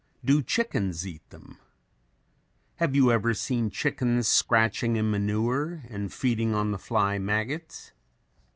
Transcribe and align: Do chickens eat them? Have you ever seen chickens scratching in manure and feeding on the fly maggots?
Do 0.25 0.41
chickens 0.41 1.05
eat 1.05 1.29
them? 1.29 1.59
Have 2.77 2.95
you 2.95 3.11
ever 3.11 3.35
seen 3.35 3.69
chickens 3.69 4.27
scratching 4.27 4.95
in 4.95 5.11
manure 5.11 5.83
and 5.89 6.11
feeding 6.11 6.55
on 6.55 6.71
the 6.71 6.79
fly 6.79 7.19
maggots? 7.19 7.91